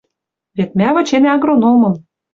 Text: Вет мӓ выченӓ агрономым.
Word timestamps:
Вет 0.57 0.71
мӓ 0.79 0.89
выченӓ 0.95 1.29
агрономым. 1.35 1.95